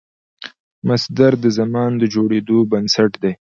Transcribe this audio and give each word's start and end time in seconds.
مصدر 0.87 1.31
د 1.43 1.45
زمان 1.57 1.91
د 1.97 2.03
جوړېدو 2.13 2.57
بنسټ 2.71 3.11
دئ. 3.21 3.33